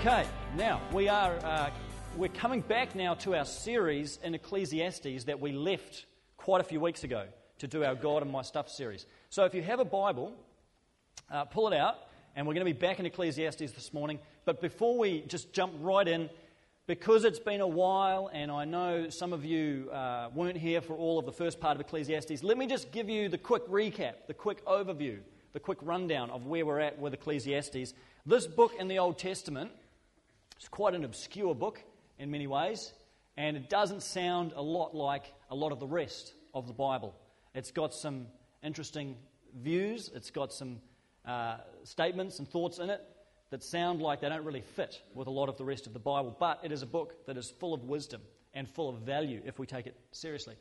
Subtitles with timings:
[0.00, 0.26] Okay,
[0.56, 1.70] now we are uh,
[2.18, 6.04] we're coming back now to our series in Ecclesiastes that we left
[6.36, 7.24] quite a few weeks ago
[7.60, 9.06] to do our God and My Stuff series.
[9.30, 10.34] So if you have a Bible,
[11.30, 11.96] uh, pull it out,
[12.36, 14.18] and we're going to be back in Ecclesiastes this morning.
[14.44, 16.28] But before we just jump right in,
[16.86, 20.94] because it's been a while, and I know some of you uh, weren't here for
[20.94, 24.26] all of the first part of Ecclesiastes, let me just give you the quick recap,
[24.26, 25.20] the quick overview,
[25.54, 27.94] the quick rundown of where we're at with Ecclesiastes.
[28.26, 29.70] This book in the Old Testament
[30.60, 31.82] is quite an obscure book
[32.18, 32.92] in many ways,
[33.36, 37.14] and it doesn't sound a lot like a lot of the rest of the Bible.
[37.54, 38.26] It's got some
[38.62, 39.16] interesting
[39.54, 40.80] views, it's got some
[41.26, 43.02] uh, statements and thoughts in it
[43.50, 45.98] that sound like they don't really fit with a lot of the rest of the
[45.98, 48.20] Bible, but it is a book that is full of wisdom
[48.54, 50.56] and full of value if we take it seriously.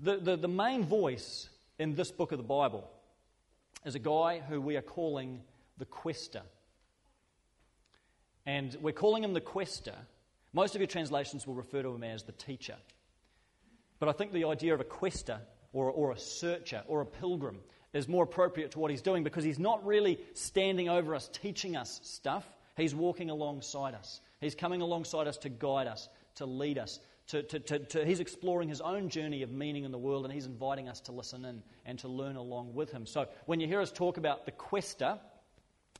[0.00, 2.88] The, the, the main voice in this book of the Bible
[3.84, 5.40] is a guy who we are calling
[5.78, 6.42] the Quester.
[8.46, 9.94] And we're calling him the quester.
[10.52, 12.76] Most of your translations will refer to him as the teacher.
[13.98, 15.40] But I think the idea of a quester
[15.72, 17.58] or, or a searcher or a pilgrim
[17.92, 21.76] is more appropriate to what he's doing because he's not really standing over us, teaching
[21.76, 22.46] us stuff.
[22.76, 24.20] He's walking alongside us.
[24.40, 27.00] He's coming alongside us to guide us, to lead us.
[27.28, 30.32] To, to, to, to, he's exploring his own journey of meaning in the world and
[30.32, 33.04] he's inviting us to listen in and to learn along with him.
[33.04, 35.18] So when you hear us talk about the quester,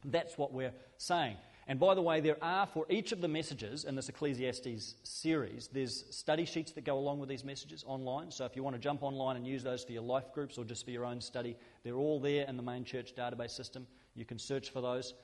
[0.04, 1.36] that's what we're saying.
[1.68, 5.68] And by the way, there are for each of the messages in this Ecclesiastes series,
[5.72, 8.30] there's study sheets that go along with these messages online.
[8.30, 10.64] So if you want to jump online and use those for your life groups or
[10.64, 13.86] just for your own study, they're all there in the main church database system.
[14.14, 15.14] You can search for those.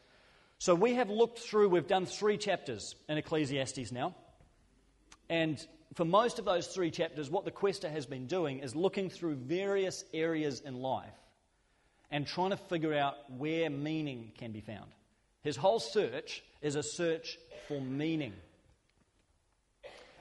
[0.58, 4.16] So we have looked through, we've done three chapters in Ecclesiastes now.
[5.28, 9.10] And for most of those three chapters, what the quester has been doing is looking
[9.10, 11.14] through various areas in life
[12.10, 14.90] and trying to figure out where meaning can be found.
[15.42, 17.38] His whole search is a search
[17.68, 18.32] for meaning.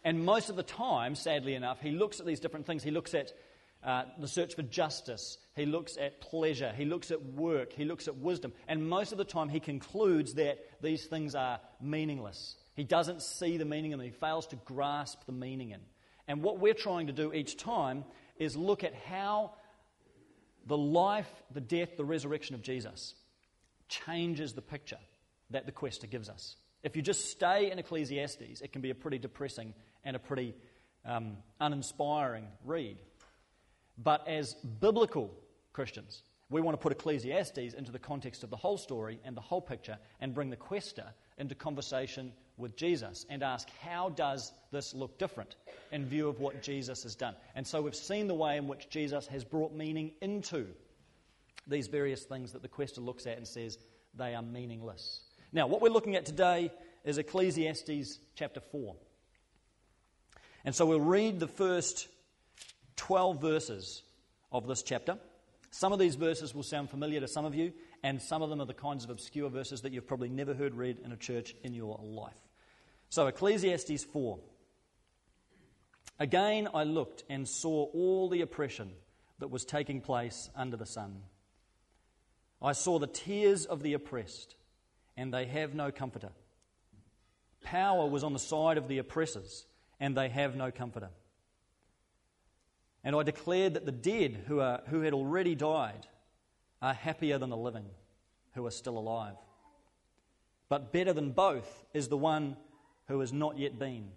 [0.03, 2.83] And most of the time, sadly enough, he looks at these different things.
[2.83, 3.33] He looks at
[3.83, 8.07] uh, the search for justice, he looks at pleasure, he looks at work, he looks
[8.07, 8.53] at wisdom.
[8.67, 12.57] And most of the time, he concludes that these things are meaningless.
[12.75, 15.79] He doesn't see the meaning in them, he fails to grasp the meaning in.
[16.27, 18.05] And what we're trying to do each time
[18.37, 19.53] is look at how
[20.67, 23.15] the life, the death, the resurrection of Jesus
[23.89, 24.99] changes the picture
[25.51, 26.55] that the quester gives us.
[26.83, 29.73] If you just stay in Ecclesiastes, it can be a pretty depressing
[30.03, 30.55] and a pretty
[31.05, 32.97] um, uninspiring read.
[33.97, 35.31] But as biblical
[35.73, 39.41] Christians, we want to put Ecclesiastes into the context of the whole story and the
[39.41, 41.05] whole picture and bring the quester
[41.37, 45.55] into conversation with Jesus and ask, how does this look different
[45.91, 47.35] in view of what Jesus has done?
[47.55, 50.67] And so we've seen the way in which Jesus has brought meaning into
[51.67, 53.77] these various things that the quester looks at and says
[54.15, 55.21] they are meaningless.
[55.53, 56.71] Now, what we're looking at today
[57.03, 58.95] is Ecclesiastes chapter 4.
[60.63, 62.07] And so we'll read the first
[62.95, 64.03] 12 verses
[64.51, 65.17] of this chapter.
[65.69, 68.61] Some of these verses will sound familiar to some of you, and some of them
[68.61, 71.53] are the kinds of obscure verses that you've probably never heard read in a church
[71.63, 72.33] in your life.
[73.09, 74.39] So, Ecclesiastes 4.
[76.17, 78.91] Again, I looked and saw all the oppression
[79.39, 81.23] that was taking place under the sun.
[82.61, 84.55] I saw the tears of the oppressed
[85.17, 86.29] and they have no comforter.
[87.63, 89.65] Power was on the side of the oppressors,
[89.99, 91.09] and they have no comforter.
[93.03, 96.07] And I declared that the dead who, are, who had already died
[96.81, 97.85] are happier than the living
[98.53, 99.35] who are still alive.
[100.69, 102.57] But better than both is the one
[103.07, 104.09] who has not yet been,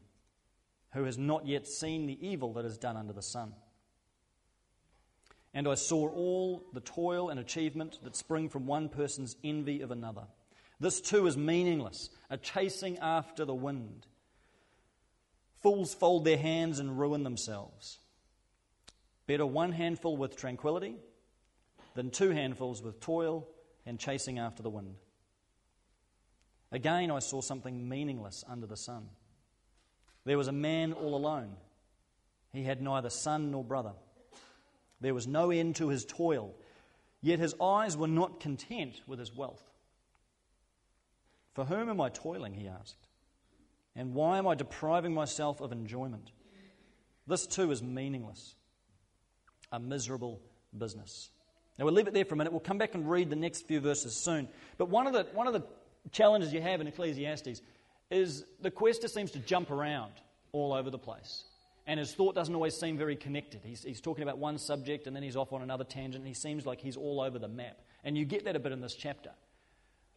[0.92, 3.54] who has not yet seen the evil that is done under the sun.
[5.52, 9.90] And I saw all the toil and achievement that spring from one person's envy of
[9.90, 10.26] another.
[10.80, 14.06] This too is meaningless, a chasing after the wind.
[15.62, 17.98] Fools fold their hands and ruin themselves.
[19.26, 20.96] Better one handful with tranquility
[21.94, 23.48] than two handfuls with toil
[23.86, 24.96] and chasing after the wind.
[26.72, 29.08] Again, I saw something meaningless under the sun.
[30.24, 31.56] There was a man all alone.
[32.52, 33.92] He had neither son nor brother.
[35.00, 36.54] There was no end to his toil,
[37.20, 39.62] yet his eyes were not content with his wealth.
[41.54, 42.54] For whom am I toiling?
[42.54, 43.06] He asked.
[43.96, 46.30] And why am I depriving myself of enjoyment?
[47.26, 48.54] This too is meaningless,
[49.72, 50.40] a miserable
[50.76, 51.30] business.
[51.78, 52.52] Now we'll leave it there for a minute.
[52.52, 54.48] We'll come back and read the next few verses soon.
[54.78, 55.64] But one of the, one of the
[56.12, 57.62] challenges you have in Ecclesiastes
[58.10, 60.12] is the quester seems to jump around
[60.52, 61.44] all over the place.
[61.86, 63.60] And his thought doesn't always seem very connected.
[63.64, 66.22] He's, he's talking about one subject and then he's off on another tangent.
[66.22, 67.78] And he seems like he's all over the map.
[68.04, 69.30] And you get that a bit in this chapter.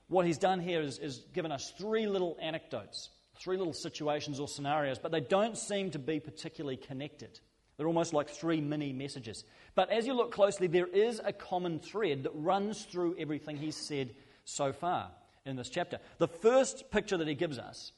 [0.08, 3.10] What he's done here is, is given us three little anecdotes,
[3.40, 7.40] three little situations or scenarios, but they don't seem to be particularly connected.
[7.76, 9.44] They're almost like three mini messages.
[9.76, 13.76] But as you look closely, there is a common thread that runs through everything he's
[13.76, 14.16] said
[14.46, 15.12] so far
[15.46, 16.00] in this chapter.
[16.18, 17.92] The first picture that he gives us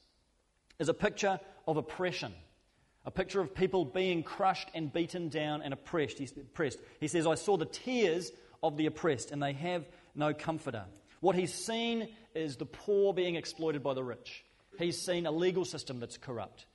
[0.78, 2.34] is a picture of oppression,
[3.06, 6.18] a picture of people being crushed and beaten down and oppressed.
[6.18, 8.32] He says, I saw the tears
[8.62, 10.84] of the oppressed, and they have no comforter.
[11.20, 14.44] What he's seen is the poor being exploited by the rich.
[14.78, 16.66] He's seen a legal system that's corrupt.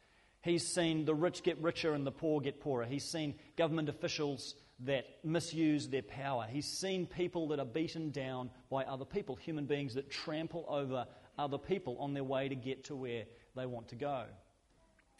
[0.42, 2.86] He's seen the rich get richer and the poor get poorer.
[2.86, 6.46] He's seen government officials that misuse their power.
[6.48, 11.08] He's seen people that are beaten down by other people, human beings that trample over
[11.40, 13.24] other people on their way to get to where
[13.56, 14.26] they want to go.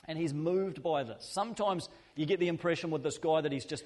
[0.08, 1.28] And he's moved by this.
[1.32, 3.84] Sometimes you get the impression with this guy that he's just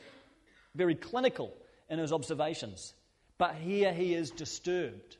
[0.76, 1.54] very clinical
[1.90, 2.94] in his observations.
[3.38, 5.16] But here he is disturbed.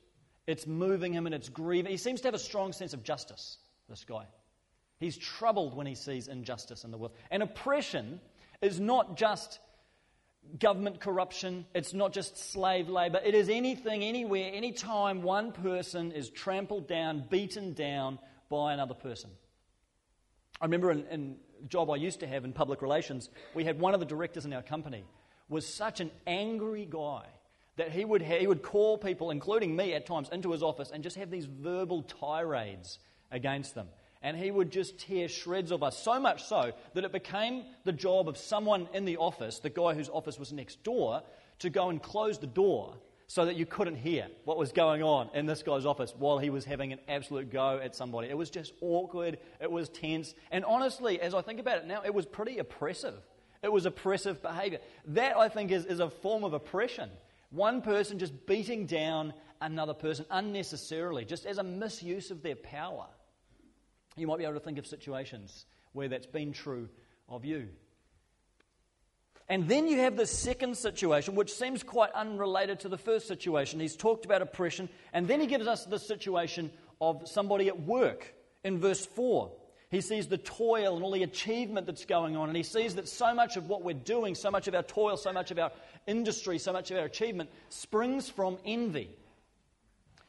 [0.50, 1.92] It's moving him and it's grieving.
[1.92, 4.26] He seems to have a strong sense of justice, this guy.
[5.00, 7.12] He's troubled when he sees injustice in the world.
[7.30, 8.20] And oppression
[8.60, 9.60] is not just
[10.58, 13.20] government corruption, it's not just slave labor.
[13.24, 18.18] It is anything, anywhere, anytime one person is trampled down, beaten down
[18.50, 19.30] by another person.
[20.60, 23.80] I remember in, in a job I used to have in public relations, we had
[23.80, 25.04] one of the directors in our company
[25.48, 27.26] was such an angry guy
[27.80, 31.02] that he would, he would call people, including me at times, into his office and
[31.02, 33.00] just have these verbal tirades
[33.32, 33.88] against them.
[34.22, 37.94] And he would just tear shreds of us, so much so that it became the
[37.94, 41.24] job of someone in the office, the guy whose office was next door,
[41.60, 42.98] to go and close the door
[43.28, 46.50] so that you couldn't hear what was going on in this guy's office while he
[46.50, 48.28] was having an absolute go at somebody.
[48.28, 52.02] It was just awkward, it was tense, and honestly, as I think about it now,
[52.04, 53.16] it was pretty oppressive.
[53.64, 54.80] It was oppressive behavior.
[55.06, 57.10] That, I think, is, is a form of oppression.
[57.52, 63.08] One person just beating down another person unnecessarily, just as a misuse of their power.
[64.16, 66.90] You might be able to think of situations where that's been true
[67.28, 67.70] of you.
[69.48, 73.80] And then you have the second situation, which seems quite unrelated to the first situation.
[73.80, 78.36] He's talked about oppression, and then he gives us the situation of somebody at work
[78.64, 79.52] in verse 4.
[79.90, 83.10] He sees the toil and all the achievement that's going on, and he sees that
[83.10, 85.72] so much of what we're doing, so much of our toil, so much of our
[86.06, 89.10] industry, so much of our achievement springs from envy.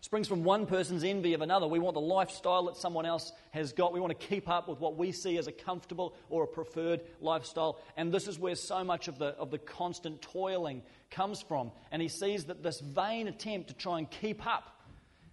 [0.03, 1.67] Springs from one person's envy of another.
[1.67, 3.93] We want the lifestyle that someone else has got.
[3.93, 7.03] We want to keep up with what we see as a comfortable or a preferred
[7.21, 7.79] lifestyle.
[7.99, 10.81] And this is where so much of the, of the constant toiling
[11.11, 11.71] comes from.
[11.93, 14.81] And he sees that this vain attempt to try and keep up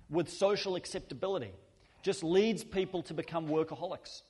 [0.09, 1.53] with social acceptability
[2.07, 4.21] just leads people to become workaholics,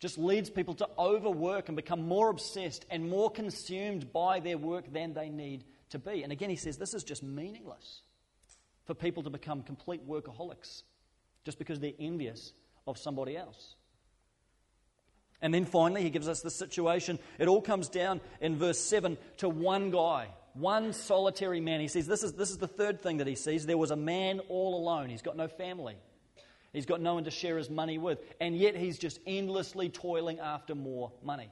[0.00, 4.92] just leads people to overwork and become more obsessed and more consumed by their work
[4.92, 6.24] than they need to be.
[6.24, 8.02] And again, he says this is just meaningless
[8.86, 10.82] for people to become complete workaholics
[11.44, 12.52] just because they're envious
[12.88, 13.76] of somebody else.
[15.40, 17.20] And then finally, he gives us the situation.
[17.38, 21.78] It all comes down in verse 7 to one guy, one solitary man.
[21.78, 23.64] He says, this is, this is the third thing that he sees.
[23.64, 25.08] There was a man all alone.
[25.08, 25.94] He's got no family,
[26.72, 28.20] he's got no one to share his money with.
[28.40, 31.50] And yet, he's just endlessly toiling after more money.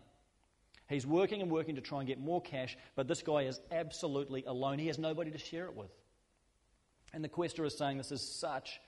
[0.89, 4.45] He's working and working to try and get more cash, but this guy is absolutely
[4.45, 4.79] alone.
[4.79, 5.91] He has nobody to share it with.
[7.13, 8.81] And the quester is saying this is such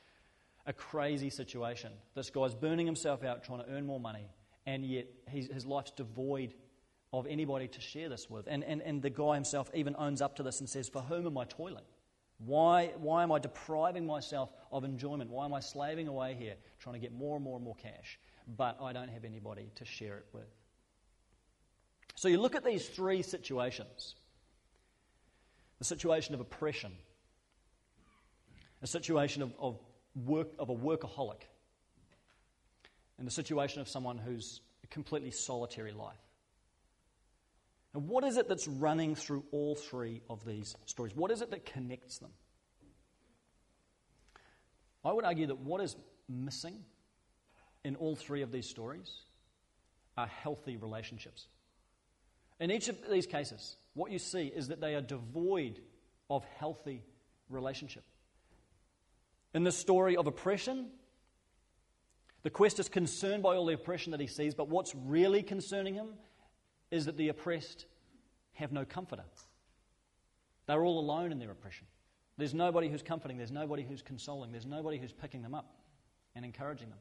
[0.66, 1.92] a crazy situation.
[2.14, 4.28] This guy's burning himself out trying to earn more money,
[4.66, 6.54] and yet his life's devoid
[7.12, 8.46] of anybody to share this with.
[8.48, 11.26] And, and, and the guy himself even owns up to this and says, For whom
[11.26, 11.84] am I toiling?
[12.44, 15.30] Why, why am I depriving myself of enjoyment?
[15.30, 18.18] Why am I slaving away here trying to get more and more and more cash,
[18.56, 20.48] but I don't have anybody to share it with?
[22.16, 24.16] So you look at these three situations
[25.78, 26.92] the situation of oppression,
[28.82, 29.80] a situation of, of,
[30.14, 31.42] work, of a workaholic,
[33.18, 36.20] and the situation of someone who's a completely solitary life.
[37.94, 41.14] And what is it that's running through all three of these stories?
[41.14, 42.30] What is it that connects them?
[45.04, 45.96] I would argue that what is
[46.28, 46.78] missing
[47.84, 49.12] in all three of these stories
[50.16, 51.48] are healthy relationships.
[52.60, 55.80] In each of these cases, what you see is that they are devoid
[56.30, 57.02] of healthy
[57.50, 58.04] relationship.
[59.52, 60.90] In the story of oppression,
[62.42, 65.94] the quest is concerned by all the oppression that he sees, but what's really concerning
[65.94, 66.14] him
[66.92, 67.86] is that the oppressed
[68.52, 69.24] have no comforter.
[70.66, 71.86] They're all alone in their oppression.
[72.36, 75.74] There's nobody who's comforting, there's nobody who's consoling, there's nobody who's picking them up
[76.36, 76.98] and encouraging them.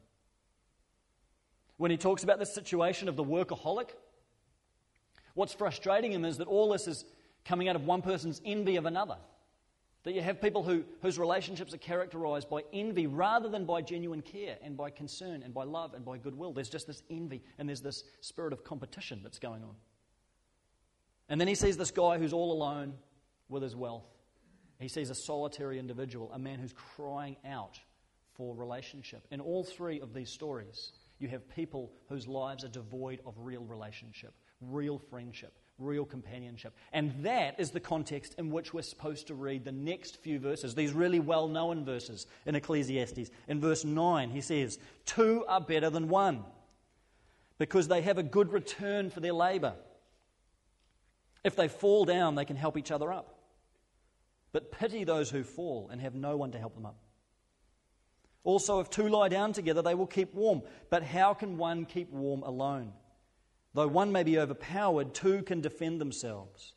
[1.76, 3.90] When he talks about the situation of the workaholic,
[5.34, 7.04] what's frustrating him is that all this is
[7.44, 9.16] coming out of one person's envy of another.
[10.04, 14.20] That you have people who, whose relationships are characterized by envy rather than by genuine
[14.20, 16.52] care and by concern and by love and by goodwill.
[16.52, 19.76] There's just this envy and there's this spirit of competition that's going on.
[21.28, 22.94] And then he sees this guy who's all alone
[23.48, 24.06] with his wealth.
[24.80, 27.78] He sees a solitary individual, a man who's crying out
[28.34, 29.26] for relationship.
[29.30, 33.62] In all three of these stories, you have people whose lives are devoid of real
[33.62, 36.74] relationship, real friendship, real companionship.
[36.92, 40.74] And that is the context in which we're supposed to read the next few verses,
[40.74, 43.30] these really well known verses in Ecclesiastes.
[43.48, 46.44] In verse 9, he says, Two are better than one
[47.58, 49.74] because they have a good return for their labor.
[51.44, 53.38] If they fall down, they can help each other up.
[54.52, 56.96] But pity those who fall and have no one to help them up.
[58.44, 60.62] Also, if two lie down together, they will keep warm.
[60.90, 62.92] But how can one keep warm alone?
[63.74, 66.74] Though one may be overpowered, two can defend themselves.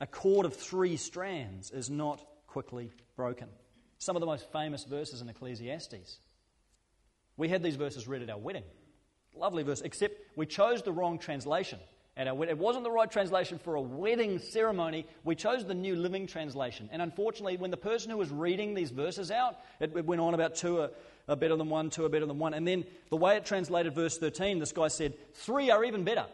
[0.00, 3.48] A cord of three strands is not quickly broken.
[3.98, 6.18] Some of the most famous verses in Ecclesiastes.
[7.36, 8.64] We had these verses read at our wedding.
[9.34, 11.78] Lovely verse, except we chose the wrong translation
[12.16, 12.56] our uh, wedding.
[12.56, 15.06] It wasn't the right translation for a wedding ceremony.
[15.24, 16.88] We chose the New Living Translation.
[16.92, 20.54] And unfortunately, when the person who was reading these verses out, it, went on about
[20.54, 20.90] two uh, are,
[21.32, 22.52] are, better than one, two are better than one.
[22.54, 26.26] And then the way it translated verse 13, this guy said, three are even better.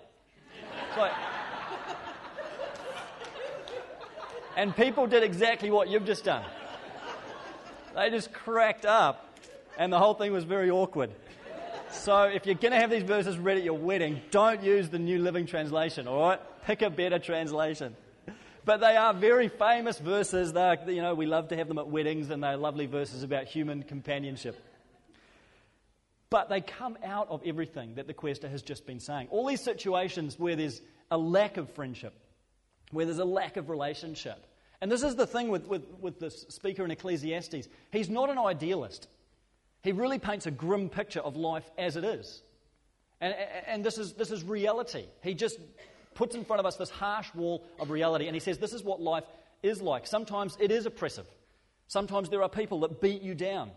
[4.59, 6.43] And people did exactly what you've just done.
[7.95, 9.39] They just cracked up,
[9.79, 11.13] and the whole thing was very awkward.
[11.91, 14.99] So if you're going to have these verses read at your wedding, don't use the
[14.99, 16.41] New Living Translation, all right?
[16.65, 17.97] Pick a better translation.
[18.65, 20.53] But they are very famous verses.
[20.53, 23.45] They're, you know, we love to have them at weddings, and they're lovely verses about
[23.45, 24.63] human companionship.
[26.29, 29.29] But they come out of everything that the quester has just been saying.
[29.31, 32.13] All these situations where there's a lack of friendship,
[32.91, 34.47] where there's a lack of relationship.
[34.83, 37.69] And this is the thing with, with, with this speaker in Ecclesiastes.
[37.91, 39.09] He's not an idealist.
[39.83, 42.43] He really paints a grim picture of life as it is.
[43.21, 43.35] And,
[43.67, 45.07] and this, is, this is reality.
[45.23, 45.59] He just
[46.15, 48.83] puts in front of us this harsh wall of reality and he says, This is
[48.83, 49.25] what life
[49.63, 50.07] is like.
[50.07, 51.27] Sometimes it is oppressive.
[51.87, 53.71] Sometimes there are people that beat you down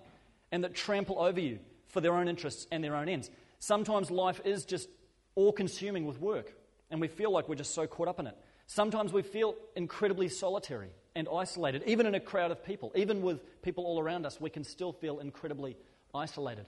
[0.51, 3.29] and that trample over you for their own interests and their own ends.
[3.59, 4.89] Sometimes life is just
[5.35, 6.53] all consuming with work
[6.89, 8.37] and we feel like we're just so caught up in it.
[8.67, 12.91] Sometimes we feel incredibly solitary and isolated, even in a crowd of people.
[12.95, 15.77] Even with people all around us, we can still feel incredibly
[16.13, 16.65] isolated.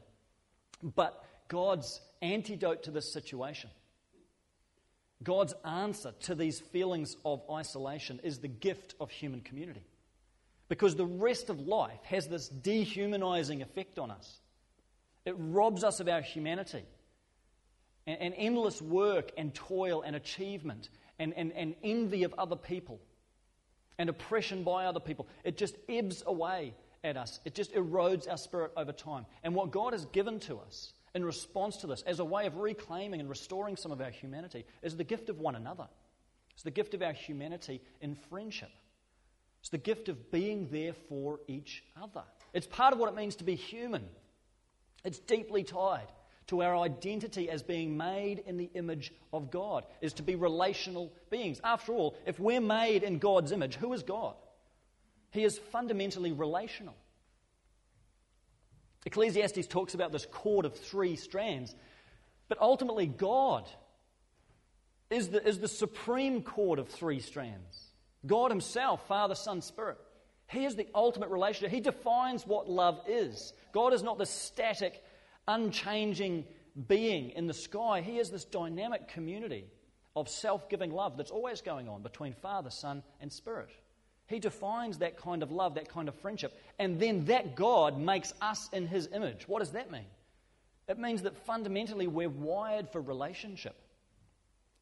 [0.82, 3.70] But God's antidote to this situation,
[5.24, 9.86] God's answer to these feelings of isolation is the gift of human community.
[10.68, 14.40] Because the rest of life has this dehumanizing effect on us.
[15.26, 16.84] It robs us of our humanity.
[18.06, 23.00] And, endless work and toil and achievement and, and, and envy of other people
[23.98, 27.40] and oppression by other people, it just ebbs away at us.
[27.46, 29.26] It just erodes our spirit over time.
[29.44, 32.58] And what God has given to us in response to this, as a way of
[32.58, 35.88] reclaiming and restoring some of our humanity, is the gift of one another.
[36.54, 38.72] It's the gift of our humanity in friendship.
[39.60, 42.24] It's the gift of being there for each other.
[42.54, 44.06] It's part of what it means to be human.
[45.04, 46.12] It's deeply tied
[46.48, 51.14] to our identity as being made in the image of God, is to be relational
[51.30, 51.62] beings.
[51.64, 54.36] After all, if we're made in God's image, who is God?
[55.34, 56.96] He is fundamentally relational.
[59.06, 61.76] Ecclesiastes talks about this cord of three strands,
[62.48, 63.68] but ultimately, God
[65.10, 67.90] is the, is the supreme cord of three strands.
[68.26, 69.98] God Himself, Father, Son, Spirit.
[70.48, 71.72] He is the ultimate relationship.
[71.72, 73.54] He defines what love is.
[73.74, 75.04] God is not the static,
[75.48, 76.46] unchanging
[76.88, 78.02] being in the sky.
[78.02, 79.66] He is this dynamic community
[80.16, 83.70] of self giving love that's always going on between Father, Son, and Spirit.
[84.34, 86.60] He defines that kind of love, that kind of friendship.
[86.80, 89.48] And then that God makes us in his image.
[89.48, 90.08] What does that mean?
[90.88, 93.76] It means that fundamentally we're wired for relationship.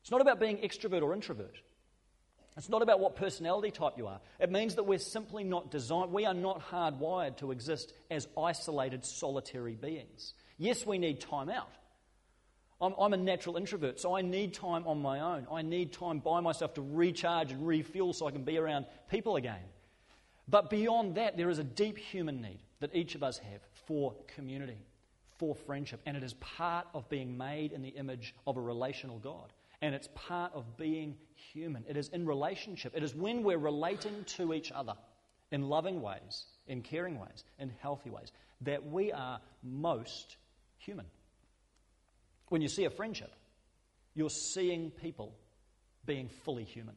[0.02, 1.58] It's not about being extrovert or introvert.
[2.56, 4.22] It's not about what personality type you are.
[4.40, 9.04] It means that we're simply not designed, we are not hardwired to exist as isolated,
[9.04, 10.34] solitary beings.
[10.58, 11.72] Yes, we need time out.
[12.82, 15.48] I'm, I'm, a natural introvert, so I need time on my own.
[15.52, 19.36] I need time by myself to recharge and refuel so I can be around people
[19.36, 19.62] again.
[20.48, 24.14] But beyond that, there is a deep human need that each of us have for
[24.28, 24.82] community,
[25.38, 26.02] for friendship.
[26.06, 29.54] And it is part of being made in the image of a relational God.
[29.82, 31.16] And it's part of being
[31.54, 31.86] human.
[31.88, 32.94] It is in relationship.
[32.96, 34.94] It is when we're relating to each other
[35.52, 40.38] in loving ways, in caring ways, in healthy ways, that we are most
[40.78, 41.06] human.
[42.52, 43.34] When you see a friendship,
[44.14, 45.34] you're seeing people
[46.06, 46.96] being fully human.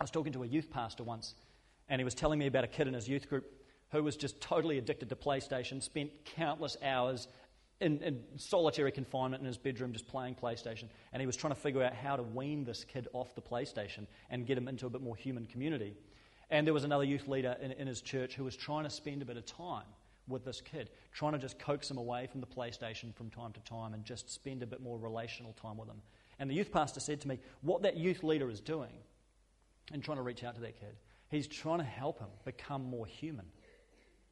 [0.00, 1.34] I was talking to a youth pastor once,
[1.90, 3.44] And he was telling me about a kid in his youth group
[3.90, 7.28] who was just totally addicted to PlayStation, spent countless hours
[7.82, 10.84] in, in, solitary confinement in his bedroom just playing PlayStation.
[11.12, 14.06] And he was trying to figure out how to wean this kid off the PlayStation
[14.30, 15.98] and get him into a bit more human community.
[16.48, 19.20] And there was another youth leader in, in his church who was trying to spend
[19.20, 19.84] a bit of time
[20.26, 23.60] with this kid, trying to just coax him away from the PlayStation from time to
[23.60, 26.00] time and just spend a bit more relational time with him.
[26.38, 28.92] And the youth pastor said to me, What that youth leader is doing
[29.92, 30.96] and trying to reach out to that kid,
[31.28, 33.46] he's trying to help him become more human.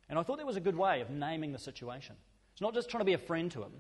[0.09, 2.17] And I thought that was a good way of naming the situation.
[2.53, 3.73] It's not just trying to be a friend to him,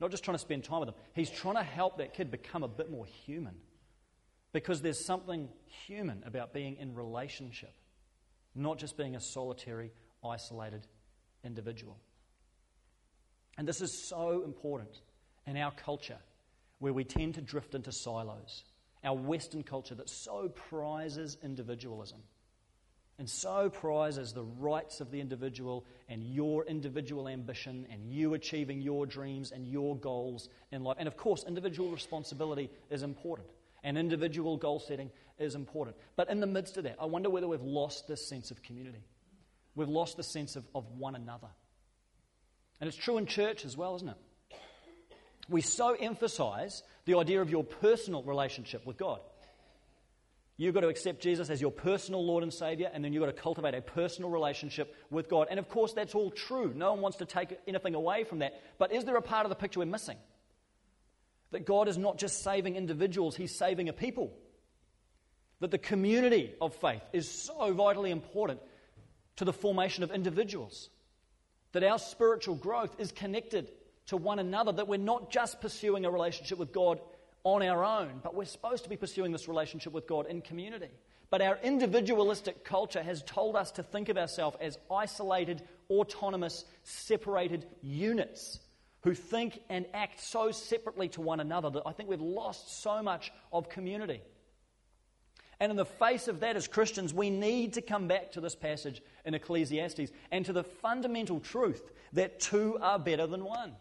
[0.00, 0.94] not just trying to spend time with him.
[1.14, 3.54] He's trying to help that kid become a bit more human.
[4.52, 5.48] Because there's something
[5.86, 7.72] human about being in relationship,
[8.54, 9.92] not just being a solitary,
[10.24, 10.86] isolated
[11.44, 11.98] individual.
[13.58, 15.00] And this is so important
[15.46, 16.18] in our culture
[16.78, 18.64] where we tend to drift into silos.
[19.04, 22.20] Our Western culture that so prizes individualism
[23.18, 28.80] and so prizes the rights of the individual and your individual ambition and you achieving
[28.80, 30.96] your dreams and your goals in life.
[30.98, 33.48] And of course, individual responsibility is important
[33.84, 35.96] and individual goal setting is important.
[36.16, 39.04] But in the midst of that, I wonder whether we've lost this sense of community.
[39.74, 41.48] We've lost the sense of, of one another.
[42.80, 44.16] And it's true in church as well, isn't it?
[45.48, 49.20] We so emphasize the idea of your personal relationship with God.
[50.56, 53.34] You've got to accept Jesus as your personal Lord and Savior, and then you've got
[53.34, 55.48] to cultivate a personal relationship with God.
[55.50, 56.72] And of course, that's all true.
[56.76, 58.60] No one wants to take anything away from that.
[58.78, 60.18] But is there a part of the picture we're missing?
[61.52, 64.32] That God is not just saving individuals, He's saving a people.
[65.60, 68.60] That the community of faith is so vitally important
[69.40, 70.90] to the formation of individuals.
[71.72, 73.70] That our spiritual growth is connected
[74.08, 77.00] to one another, that we're not just pursuing a relationship with God
[77.42, 80.90] on our own, but we're supposed to be pursuing this relationship with God in community.
[81.30, 87.64] But our individualistic culture has told us to think of ourselves as isolated, autonomous, separated
[87.82, 88.60] units
[89.04, 93.02] who think and act so separately to one another that I think we've lost so
[93.02, 94.20] much of community.
[95.60, 98.54] And in the face of that, as Christians, we need to come back to this
[98.54, 103.76] passage in Ecclesiastes and to the fundamental truth that two are better than one.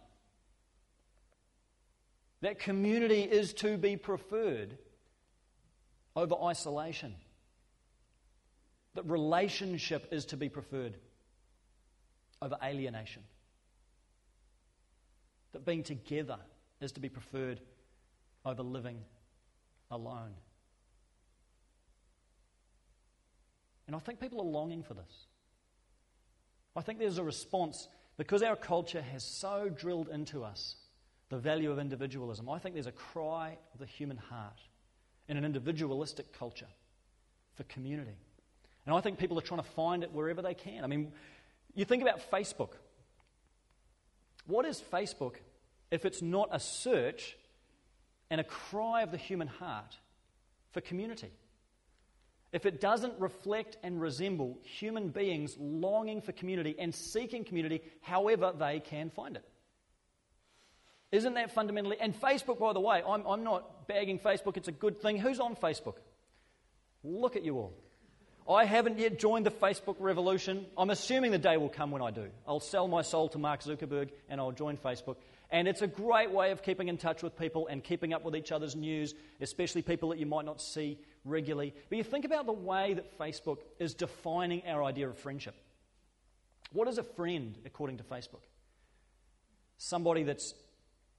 [2.42, 4.78] That community is to be preferred
[6.18, 7.16] over isolation.
[8.96, 10.96] That relationship is to be preferred
[12.42, 13.24] over alienation.
[15.54, 16.38] That being together
[16.82, 17.62] is to be preferred
[18.46, 19.00] over living
[19.92, 20.34] alone.
[23.90, 25.26] And I think people are longing for this.
[26.76, 30.76] I think there's a response because our culture has so drilled into us
[31.30, 32.48] the value of individualism.
[32.48, 34.60] I think there's a cry of the human heart
[35.28, 36.68] in an individualistic culture
[37.56, 38.20] for community.
[38.86, 40.84] And I think people are trying to find it wherever they can.
[40.84, 41.12] I mean,
[41.74, 42.74] you think about Facebook.
[44.46, 45.38] What is Facebook
[45.90, 47.36] if it's not a search
[48.30, 49.98] and a cry of the human heart
[50.74, 51.32] for community?
[52.52, 58.54] If it doesn't reflect and resemble human beings longing for community and seeking community however
[58.58, 59.46] they can find it.
[61.12, 61.98] Isn't that fundamentally?
[62.00, 65.18] And Facebook, by the way, I'm, I'm not bagging Facebook, it's a good thing.
[65.18, 65.96] Who's on Facebook?
[67.04, 67.74] Look at you all.
[68.48, 70.66] I haven't yet joined the Facebook revolution.
[70.76, 72.30] I'm assuming the day will come when I do.
[72.48, 75.18] I'll sell my soul to Mark Zuckerberg and I'll join Facebook.
[75.52, 78.36] And it's a great way of keeping in touch with people and keeping up with
[78.36, 80.98] each other's news, especially people that you might not see
[81.30, 81.74] regularly.
[81.90, 85.56] But you think about the way that Facebook is defining our idea of friendship.
[86.72, 88.44] What is a friend according to Facebook?
[89.78, 90.54] Somebody that's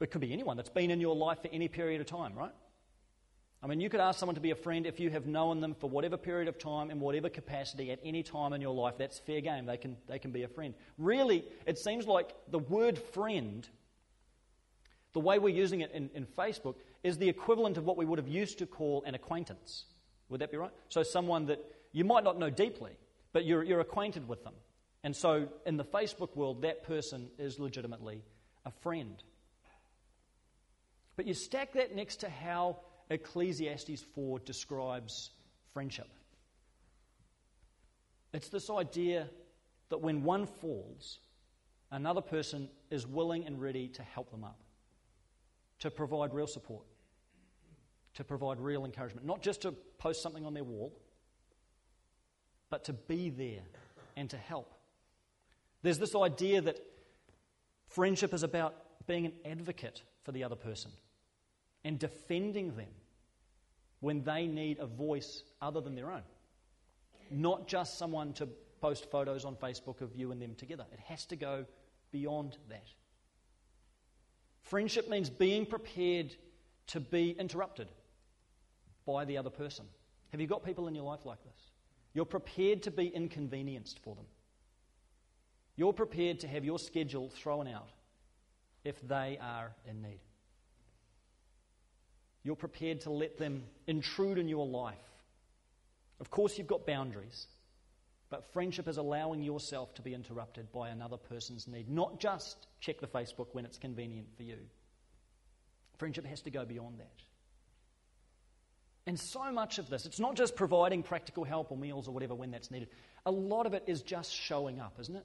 [0.01, 2.53] it could be anyone that's been in your life for any period of time, right?
[3.63, 5.75] I mean, you could ask someone to be a friend if you have known them
[5.75, 8.95] for whatever period of time, in whatever capacity, at any time in your life.
[8.97, 9.67] That's fair game.
[9.67, 10.73] They can, they can be a friend.
[10.97, 13.69] Really, it seems like the word friend,
[15.13, 18.19] the way we're using it in, in Facebook, is the equivalent of what we would
[18.19, 19.85] have used to call an acquaintance.
[20.31, 20.71] Would that be right?
[20.89, 21.63] So, someone that
[21.93, 22.93] you might not know deeply,
[23.33, 24.55] but you're, you're acquainted with them.
[25.05, 28.23] And so, in the Facebook world, that person is legitimately
[28.65, 29.23] a friend.
[31.17, 32.79] But you stack that next to how
[33.11, 35.31] Ecclesiastes 4 describes
[35.73, 36.09] friendship.
[38.33, 39.29] It's this idea
[39.89, 41.19] that when one falls,
[41.91, 44.61] another person is willing and ready to help them up,
[45.81, 46.85] to provide real support,
[48.15, 49.27] to provide real encouragement.
[49.27, 50.93] Not just to post something on their wall,
[52.69, 53.63] but to be there
[54.17, 54.75] and to help.
[55.83, 56.79] There's this idea that
[57.89, 58.75] friendship is about
[59.07, 60.91] being an advocate for the other person
[61.85, 62.91] and defending them
[64.01, 66.23] when they need a voice other than their own.
[67.31, 68.49] not just someone to
[68.81, 70.85] post photos on Facebook of you and them together.
[70.93, 71.65] It has to go
[72.11, 72.89] beyond that.
[74.63, 76.35] Friendship means being prepared
[76.89, 77.89] to be interrupted
[79.07, 79.85] by the other person.
[80.31, 81.71] Have you got people in your life like this?
[82.15, 84.27] You're prepared to be inconvenienced for them.
[85.77, 87.89] You're prepared to have your schedule thrown out
[88.85, 90.21] if they are in need.
[92.43, 94.97] You're prepared to let them intrude in your life.
[96.21, 97.47] Of course, you've got boundaries,
[98.29, 103.01] but friendship is allowing yourself to be interrupted by another person's need, not just check
[103.01, 104.59] the Facebook when it's convenient for you.
[105.99, 107.23] Friendship has to go beyond that.
[109.11, 112.33] And so much of this, it's not just providing practical help or meals or whatever
[112.33, 112.91] when that's needed.
[113.27, 115.25] A lot of it is just showing up, isn't it?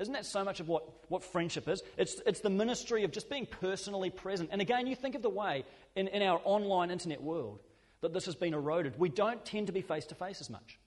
[0.00, 1.84] Isn't that so much of what, what friendship is?
[1.96, 4.48] It's, it's the ministry of just being personally present.
[4.50, 7.60] And again, you think of the way in, in our online internet world
[8.00, 8.98] that this has been eroded.
[8.98, 10.80] We don't tend to be face to face as much.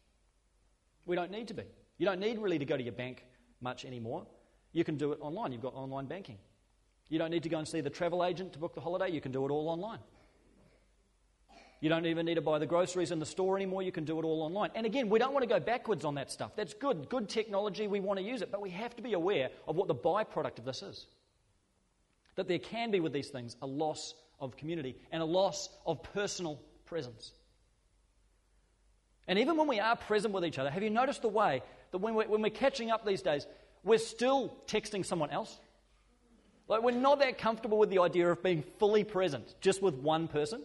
[1.06, 1.64] We don't need to be.
[1.98, 3.24] You don't need really to go to your bank
[3.62, 4.28] much anymore.
[4.74, 5.54] You can do it online.
[5.54, 6.38] You've got online banking.
[7.08, 9.10] You don't need to go and see the travel agent to book the holiday.
[9.10, 10.00] You can do it all online.
[11.86, 13.84] You don't even need to buy the groceries in the store anymore.
[13.84, 14.72] You can do it all online.
[14.74, 16.56] And again, we don't want to go backwards on that stuff.
[16.56, 17.10] That's good.
[17.10, 17.86] Good technology.
[17.86, 18.52] We want to use it.
[18.52, 21.06] But we have to be aware of what the byproduct of this is.
[22.38, 26.02] That there can be with these things a loss of community and a loss of
[26.02, 27.34] personal presence.
[29.28, 32.00] And even when we are present with each other, have you noticed the way that
[32.00, 33.46] when we're, when we're catching up these days,
[33.84, 35.56] we're still texting someone else?
[36.68, 40.28] Like, we're not that comfortable with the idea of being fully present just with one
[40.28, 40.64] person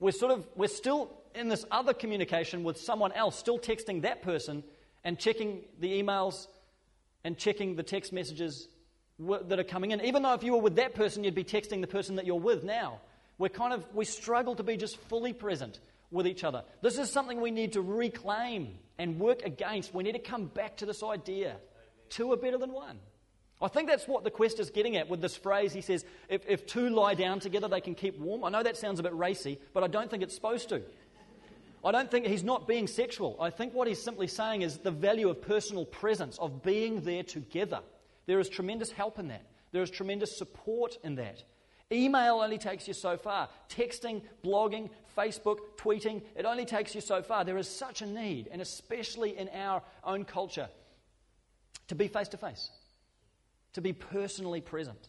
[0.00, 4.22] we're sort of we're still in this other communication with someone else, still texting that
[4.22, 4.64] person
[5.04, 6.46] and checking the emails
[7.22, 8.68] and checking the text messages
[9.18, 10.00] that are coming in.
[10.00, 12.40] Even though if you were with that person, you'd be texting the person that you're
[12.40, 13.00] with now.
[13.38, 15.78] We're kind of we struggle to be just fully present
[16.10, 16.64] with each other.
[16.82, 19.94] This is something we need to reclaim and work against.
[19.94, 21.56] We need to come back to this idea.
[22.08, 22.98] Two are better than one.
[23.62, 25.72] I think that's what the quest is getting at with this phrase.
[25.72, 28.42] He says, if, if two lie down together, they can keep warm.
[28.42, 30.82] I know that sounds a bit racy, but I don't think it's supposed to.
[31.84, 33.36] I don't think he's not being sexual.
[33.40, 37.22] I think what he's simply saying is the value of personal presence, of being there
[37.22, 37.80] together.
[38.26, 41.42] There is tremendous help in that, there is tremendous support in that.
[41.92, 43.48] Email only takes you so far.
[43.68, 47.44] Texting, blogging, Facebook, tweeting, it only takes you so far.
[47.44, 50.68] There is such a need, and especially in our own culture,
[51.88, 52.70] to be face to face
[53.72, 55.08] to be personally present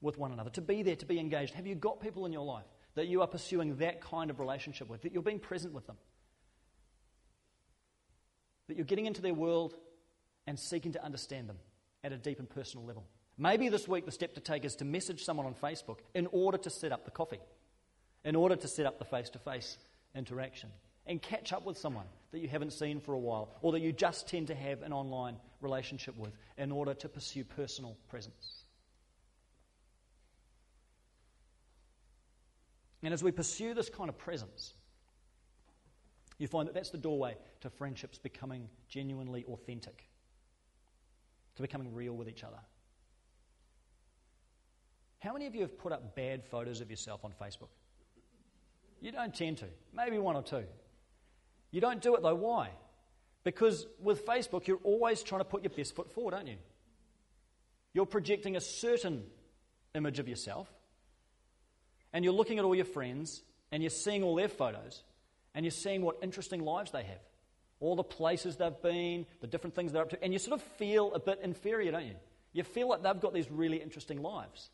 [0.00, 1.54] with one another, to be there, to be engaged.
[1.54, 4.88] Have you got people in your life that you are pursuing that kind of relationship
[4.88, 5.96] with, that you're being present with them?
[8.68, 9.74] That you're getting into their world
[10.46, 11.58] and seeking to understand them
[12.02, 13.04] at a deep and personal level.
[13.36, 16.58] Maybe this week the step to take is to message someone on Facebook in order
[16.58, 17.40] to set up the coffee,
[18.24, 19.78] in order to set up the face to face
[20.14, 20.70] interaction,
[21.10, 23.92] and catch up with someone that you haven't seen for a while or that you
[23.92, 28.62] just tend to have an online relationship with in order to pursue personal presence.
[33.02, 34.74] And as we pursue this kind of presence,
[36.38, 40.08] you find that that's the doorway to friendships becoming genuinely authentic,
[41.56, 42.60] to becoming real with each other.
[45.18, 47.70] How many of you have put up bad photos of yourself on Facebook?
[49.00, 50.64] You don't tend to, maybe one or two.
[51.70, 52.34] You don't do it though.
[52.34, 52.70] Why?
[53.44, 56.56] Because with Facebook, you're always trying to put your best foot forward, aren't you?
[57.94, 59.24] You're projecting a certain
[59.94, 60.68] image of yourself,
[62.12, 65.02] and you're looking at all your friends, and you're seeing all their photos,
[65.54, 67.20] and you're seeing what interesting lives they have,
[67.80, 70.66] all the places they've been, the different things they're up to, and you sort of
[70.76, 72.16] feel a bit inferior, don't you?
[72.52, 74.70] You feel like they've got these really interesting lives.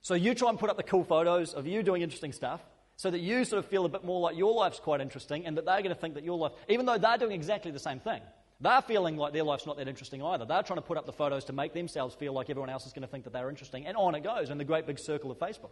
[0.00, 2.60] So you try and put up the cool photos of you doing interesting stuff,
[2.98, 5.56] so that you sort of feel a bit more like your life's quite interesting and
[5.56, 8.00] that they're going to think that your life, even though they're doing exactly the same
[8.00, 8.20] thing,
[8.60, 10.44] they're feeling like their life's not that interesting either.
[10.44, 12.92] They're trying to put up the photos to make themselves feel like everyone else is
[12.92, 13.86] going to think that they're interesting.
[13.86, 15.70] And on it goes in the great big circle of Facebook.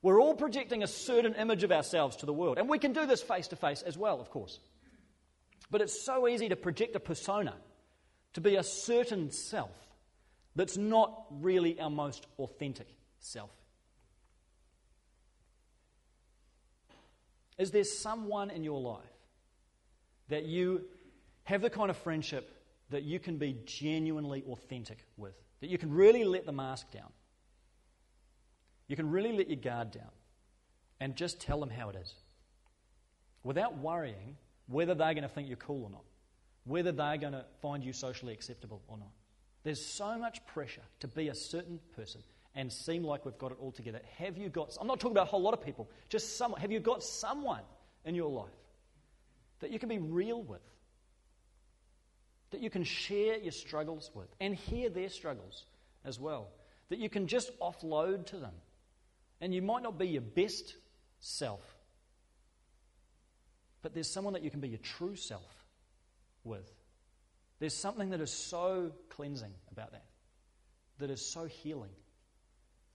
[0.00, 2.56] We're all projecting a certain image of ourselves to the world.
[2.56, 4.60] And we can do this face to face as well, of course.
[5.70, 7.54] But it's so easy to project a persona,
[8.32, 9.76] to be a certain self
[10.56, 13.50] that's not really our most authentic self.
[17.58, 19.04] Is there someone in your life
[20.28, 20.84] that you
[21.44, 22.54] have the kind of friendship
[22.90, 25.34] that you can be genuinely authentic with?
[25.60, 27.10] That you can really let the mask down?
[28.86, 30.10] You can really let your guard down
[31.00, 32.14] and just tell them how it is
[33.42, 36.04] without worrying whether they're going to think you're cool or not,
[36.64, 39.10] whether they're going to find you socially acceptable or not.
[39.64, 42.22] There's so much pressure to be a certain person
[42.54, 44.00] and seem like we've got it all together?
[44.18, 46.72] Have you got, I'm not talking about a whole lot of people, just someone, have
[46.72, 47.62] you got someone
[48.04, 48.48] in your life
[49.60, 50.62] that you can be real with,
[52.50, 55.64] that you can share your struggles with and hear their struggles
[56.04, 56.48] as well,
[56.88, 58.54] that you can just offload to them.
[59.40, 60.74] And you might not be your best
[61.20, 61.60] self,
[63.82, 65.64] but there's someone that you can be your true self
[66.44, 66.68] with.
[67.60, 70.06] There's something that is so cleansing about that,
[70.98, 71.90] that is so healing.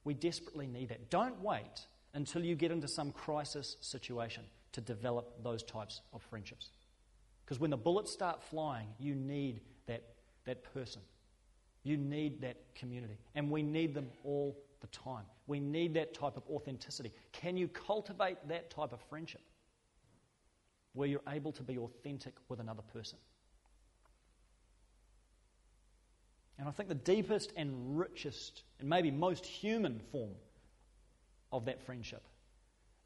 [0.03, 1.09] We desperately need that.
[1.09, 6.69] Don't wait until you get into some crisis situation to develop those types of friendships.
[7.45, 10.03] Because when the bullets start flying, you need that,
[10.45, 11.01] that person.
[11.83, 13.17] You need that community.
[13.35, 15.25] And we need them all the time.
[15.47, 17.11] We need that type of authenticity.
[17.31, 19.41] Can you cultivate that type of friendship
[20.93, 23.17] where you're able to be authentic with another person?
[26.57, 30.35] And I think the deepest and richest, and maybe most human form
[31.51, 32.23] of that friendship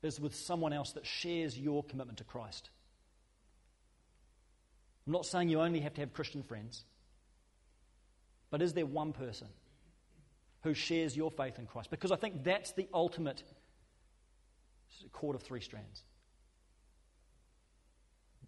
[0.04, 2.70] is with someone else that shares your commitment to Christ.
[5.06, 6.84] I'm not saying you only have to have Christian friends,
[8.50, 9.48] but is there one person
[10.64, 11.90] who shares your faith in Christ?
[11.90, 13.44] Because I think that's the ultimate
[15.14, 16.04] cord of three strands.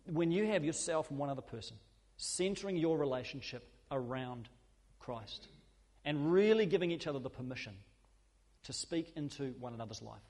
[0.06, 1.78] When you have yourself and one other person
[2.18, 4.50] centering your relationship around
[5.10, 5.48] Christ
[6.06, 7.74] and really giving each other the permission
[8.66, 10.22] to speak into one another's life.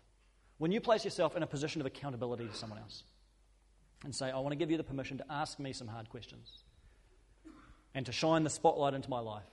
[0.58, 3.04] When you place yourself in a position of accountability to someone else
[4.06, 6.64] and say, I want to give you the permission to ask me some hard questions
[7.94, 9.44] and to shine the spotlight into my life.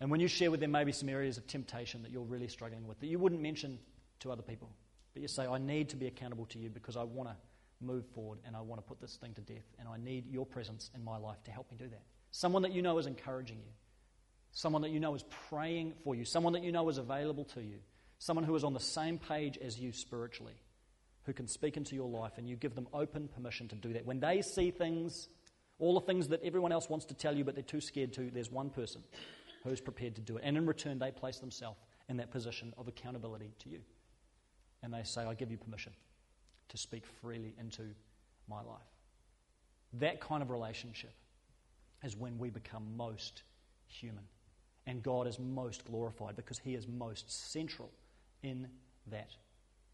[0.00, 2.88] And when you share with them maybe some areas of temptation that you're really struggling
[2.88, 3.78] with that you wouldn't mention
[4.20, 4.70] to other people,
[5.14, 7.36] but you say, I need to be accountable to you because I want to
[7.80, 10.46] move forward and I want to put this thing to death and I need your
[10.46, 12.02] presence in my life to help me do that.
[12.32, 13.72] Someone that you know is encouraging you,
[14.52, 17.62] someone that you know is praying for you, someone that you know is available to
[17.62, 17.78] you,
[18.18, 20.54] someone who is on the same page as you spiritually,
[21.24, 24.06] who can speak into your life, and you give them open permission to do that.
[24.06, 25.28] When they see things,
[25.78, 28.30] all the things that everyone else wants to tell you but they're too scared to,
[28.30, 29.02] there's one person
[29.62, 30.42] who's prepared to do it.
[30.44, 33.80] And in return, they place themselves in that position of accountability to you.
[34.82, 35.92] And they say, I give you permission
[36.70, 37.82] to speak freely into
[38.48, 38.80] my life.
[39.94, 41.12] That kind of relationship
[42.02, 43.42] is when we become most
[43.86, 44.24] human.
[44.86, 47.90] And God is most glorified because He is most central
[48.42, 48.66] in
[49.10, 49.30] that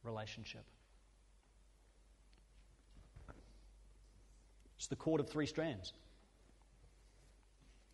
[0.03, 0.65] relationship.
[4.79, 5.93] It's the cord of three strands.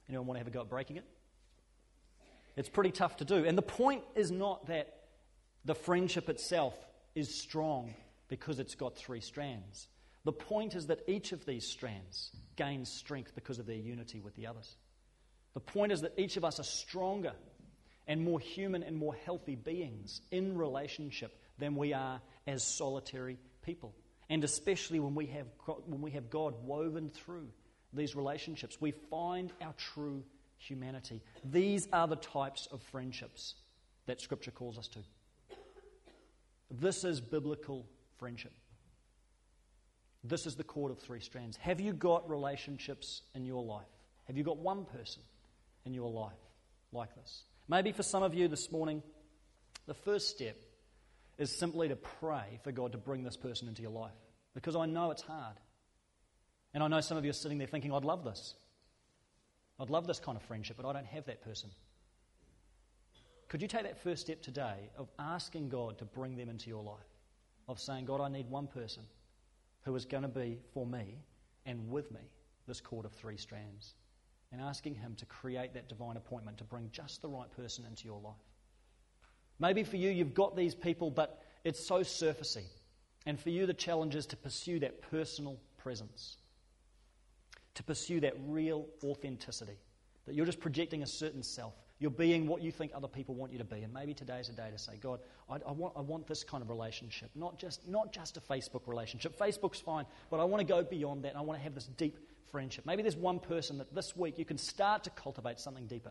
[0.08, 1.04] Anyone want to have a go at breaking it?
[2.56, 3.44] It's pretty tough to do.
[3.44, 4.94] And the point is not that
[5.64, 6.74] the friendship itself
[7.14, 7.94] is strong
[8.28, 9.88] because it's got three strands.
[10.24, 14.34] The point is that each of these strands gains strength because of their unity with
[14.36, 14.76] the others.
[15.52, 17.32] The point is that each of us are stronger
[18.06, 23.94] and more human and more healthy beings in relationship than we are as solitary people.
[24.28, 25.46] And especially when we have,
[25.86, 27.48] when we have God woven through
[27.92, 30.24] these relationships, we find our true
[30.56, 31.22] humanity.
[31.44, 33.54] These are the types of friendships
[34.06, 34.98] that Scripture calls us to.
[36.70, 37.86] This is biblical
[38.18, 38.52] friendship.
[40.24, 41.58] This is the cord of three strands.
[41.58, 43.84] Have you got relationships in your life?
[44.26, 45.22] Have you got one person
[45.84, 46.32] in your life
[46.92, 47.42] like this?
[47.68, 49.02] Maybe for some of you this morning,
[49.86, 50.56] the first step
[51.36, 54.14] is simply to pray for God to bring this person into your life.
[54.54, 55.56] Because I know it's hard.
[56.72, 58.54] And I know some of you are sitting there thinking, I'd love this.
[59.78, 61.68] I'd love this kind of friendship, but I don't have that person.
[63.48, 66.82] Could you take that first step today of asking God to bring them into your
[66.82, 66.96] life?
[67.68, 69.02] Of saying, God, I need one person
[69.84, 71.18] who is going to be for me
[71.66, 72.20] and with me
[72.66, 73.94] this cord of three strands
[74.52, 78.04] and asking Him to create that divine appointment to bring just the right person into
[78.04, 78.34] your life.
[79.58, 82.64] Maybe for you, you've got these people, but it's so surfacey.
[83.26, 86.36] And for you, the challenge is to pursue that personal presence,
[87.74, 89.78] to pursue that real authenticity,
[90.26, 91.74] that you're just projecting a certain self.
[92.04, 93.80] You're being what you think other people want you to be.
[93.80, 96.44] And maybe today is a day to say, God, I, I, want, I want this
[96.44, 99.38] kind of relationship, not just, not just a Facebook relationship.
[99.38, 101.34] Facebook's fine, but I want to go beyond that.
[101.34, 102.18] I want to have this deep
[102.50, 102.84] friendship.
[102.84, 106.10] Maybe there's one person that this week you can start to cultivate something deeper,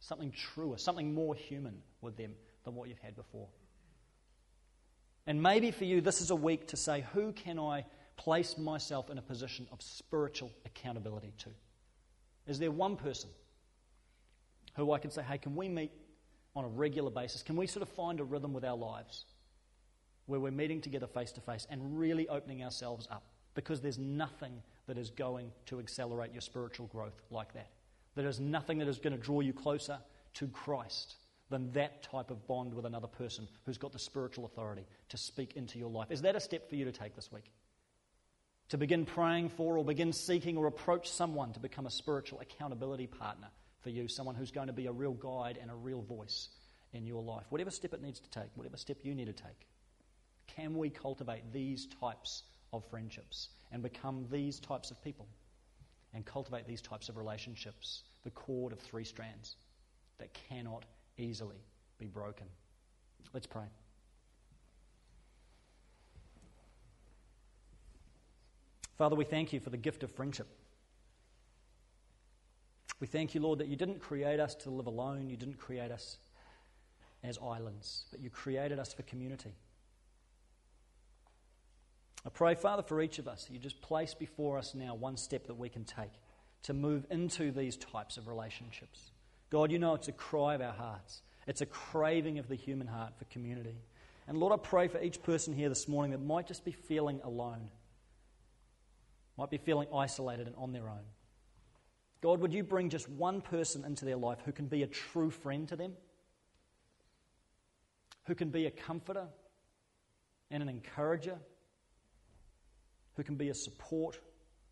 [0.00, 3.48] something truer, something more human with them than what you've had before.
[5.26, 9.08] And maybe for you, this is a week to say, who can I place myself
[9.08, 11.48] in a position of spiritual accountability to?
[12.46, 13.30] Is there one person
[14.74, 15.90] who I can say, hey, can we meet
[16.54, 17.42] on a regular basis?
[17.42, 19.24] Can we sort of find a rhythm with our lives
[20.26, 23.24] where we're meeting together face to face and really opening ourselves up?
[23.54, 27.70] Because there's nothing that is going to accelerate your spiritual growth like that.
[28.14, 29.98] There is nothing that is going to draw you closer
[30.34, 31.16] to Christ
[31.50, 35.54] than that type of bond with another person who's got the spiritual authority to speak
[35.56, 36.10] into your life.
[36.10, 37.44] Is that a step for you to take this week?
[38.72, 43.06] to begin praying for or begin seeking or approach someone to become a spiritual accountability
[43.06, 43.48] partner
[43.82, 46.48] for you, someone who's going to be a real guide and a real voice
[46.92, 47.44] in your life.
[47.50, 49.66] Whatever step it needs to take, whatever step you need to take.
[50.46, 55.26] Can we cultivate these types of friendships and become these types of people
[56.14, 58.02] and cultivate these types of relationships?
[58.24, 59.56] The cord of three strands
[60.18, 60.84] that cannot
[61.16, 61.56] easily
[61.98, 62.46] be broken.
[63.32, 63.64] Let's pray.
[68.98, 70.46] Father, we thank you for the gift of friendship.
[73.02, 75.28] We thank you, Lord, that you didn't create us to live alone.
[75.28, 76.18] You didn't create us
[77.24, 79.56] as islands, but you created us for community.
[82.24, 85.48] I pray, Father, for each of us, you just place before us now one step
[85.48, 86.12] that we can take
[86.62, 89.10] to move into these types of relationships.
[89.50, 92.86] God, you know it's a cry of our hearts, it's a craving of the human
[92.86, 93.80] heart for community.
[94.28, 97.20] And Lord, I pray for each person here this morning that might just be feeling
[97.24, 97.68] alone,
[99.36, 101.02] might be feeling isolated and on their own.
[102.22, 105.30] God, would you bring just one person into their life who can be a true
[105.30, 105.92] friend to them?
[108.26, 109.26] Who can be a comforter
[110.48, 111.36] and an encourager?
[113.16, 114.20] Who can be a support?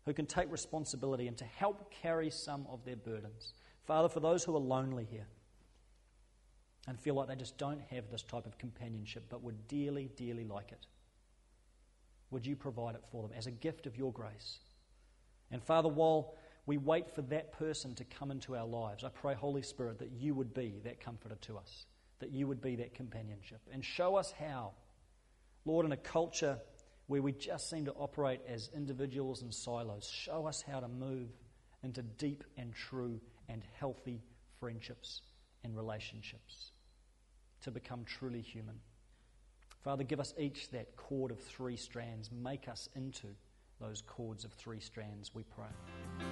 [0.05, 3.53] Who can take responsibility and to help carry some of their burdens?
[3.85, 5.27] Father, for those who are lonely here
[6.87, 10.45] and feel like they just don't have this type of companionship but would dearly, dearly
[10.45, 10.87] like it,
[12.29, 14.59] would you provide it for them as a gift of your grace?
[15.51, 16.35] And Father, while
[16.65, 19.03] we wait for that person to come into our lives.
[19.03, 21.85] I pray, Holy Spirit, that you would be that comforter to us,
[22.19, 24.73] that you would be that companionship, and show us how.
[25.65, 26.59] Lord, in a culture
[27.07, 31.29] where we just seem to operate as individuals and silos, show us how to move
[31.83, 33.19] into deep and true
[33.49, 34.21] and healthy
[34.59, 35.21] friendships
[35.63, 36.71] and relationships,
[37.63, 38.75] to become truly human.
[39.83, 42.31] Father, give us each that cord of three strands.
[42.31, 43.27] Make us into
[43.79, 46.30] those cords of three strands, we pray.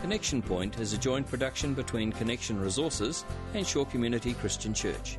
[0.00, 5.18] Connection Point is a joint production between Connection Resources and Shore Community Christian Church.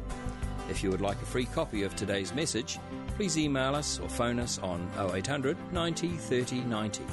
[0.70, 2.80] If you would like a free copy of today's message,
[3.16, 7.04] please email us or phone us on 0800 90 30 90.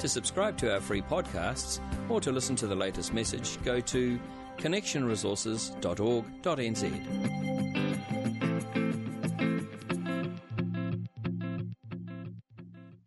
[0.00, 1.78] To subscribe to our free podcasts
[2.08, 4.18] or to listen to the latest message, go to
[4.58, 7.45] connectionresources.org.nz.